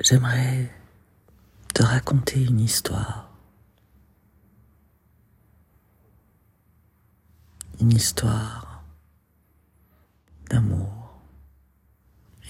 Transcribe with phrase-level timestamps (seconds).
[0.00, 0.70] j'aimerais
[1.74, 3.30] te raconter une histoire.
[7.80, 8.82] Une histoire
[10.50, 11.20] d'amour,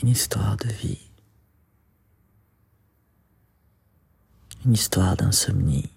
[0.03, 1.11] une histoire de vie,
[4.65, 5.91] une histoire d'insomnie,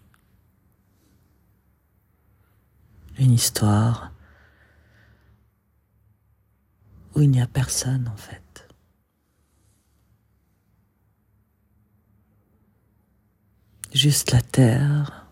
[3.20, 4.12] une histoire
[7.16, 8.49] où il n'y a personne en fait.
[13.94, 15.26] Juste la terre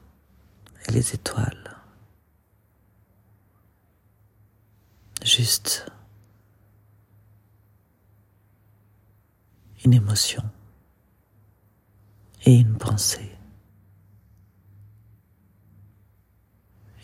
[0.88, 1.78] et les étoiles.
[5.24, 5.86] Juste
[9.86, 10.44] une émotion
[12.46, 13.32] et une pensée.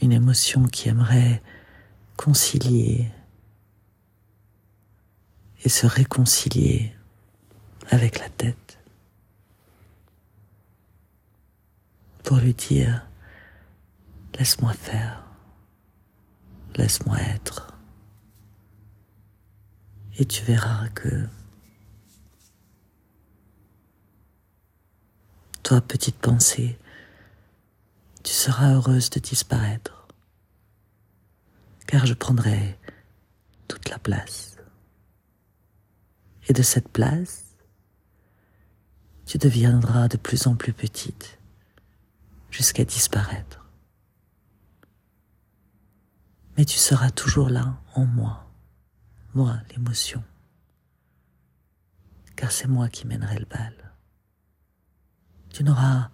[0.02, 1.42] Une émotion qui aimerait
[2.18, 3.12] concilier
[5.64, 6.96] et se réconcilier
[7.90, 8.80] avec la tête
[12.34, 13.06] pour lui dire
[14.40, 15.24] laisse-moi faire,
[16.76, 17.78] laisse-moi être.
[20.18, 21.28] Et tu verras que
[25.62, 26.80] toi petite pensée,
[28.24, 30.08] tu seras heureuse de disparaître.
[31.86, 32.80] Car je prendrai
[33.68, 34.58] toute la place.
[36.48, 37.44] Et de cette place,
[39.28, 41.38] tu deviendras de plus en plus petite
[42.64, 43.68] jusqu'à disparaître.
[46.56, 48.50] Mais tu seras toujours là en moi,
[49.34, 50.24] moi l'émotion,
[52.38, 53.74] car c'est moi qui mènerai le bal.
[55.50, 56.10] Tu n'auras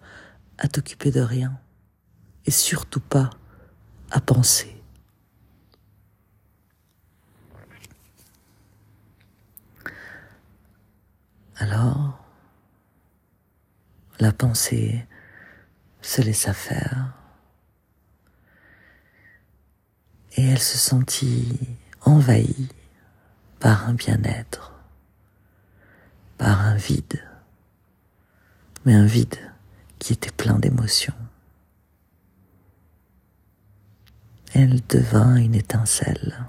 [0.58, 1.56] à t'occuper de rien
[2.48, 3.30] et surtout pas
[4.10, 4.76] à penser
[11.58, 12.18] Alors,
[14.20, 15.06] la pensée
[16.02, 17.14] se laissa faire
[20.38, 22.70] et elle se sentit envahie
[23.60, 24.74] par un bien-être,
[26.38, 27.22] par un vide,
[28.86, 29.38] mais un vide
[29.98, 31.14] qui était plein d'émotions.
[34.54, 36.46] Elle devint une étincelle